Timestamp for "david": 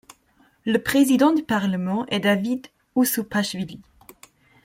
2.21-2.65